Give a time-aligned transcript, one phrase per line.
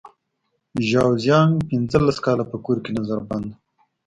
[0.89, 3.53] ژاو زیانګ پنځلس کاله په کور کې نظر بند و.